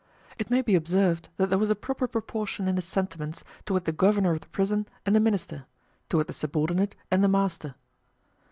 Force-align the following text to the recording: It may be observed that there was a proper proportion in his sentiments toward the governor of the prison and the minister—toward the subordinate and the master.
It 0.39 0.49
may 0.49 0.63
be 0.63 0.73
observed 0.73 1.29
that 1.37 1.49
there 1.51 1.59
was 1.59 1.69
a 1.69 1.75
proper 1.75 2.07
proportion 2.07 2.67
in 2.67 2.75
his 2.75 2.85
sentiments 2.85 3.43
toward 3.67 3.85
the 3.85 3.91
governor 3.91 4.31
of 4.31 4.41
the 4.41 4.47
prison 4.47 4.87
and 5.05 5.15
the 5.15 5.19
minister—toward 5.19 6.25
the 6.25 6.33
subordinate 6.33 6.95
and 7.11 7.23
the 7.23 7.27
master. 7.27 7.75